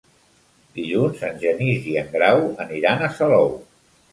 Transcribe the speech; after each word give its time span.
Dilluns 0.77 1.21
en 1.27 1.37
Genís 1.45 1.85
i 1.91 1.95
en 2.03 2.09
Grau 2.17 2.41
aniran 2.67 3.05
a 3.11 3.15
Salou. 3.21 3.55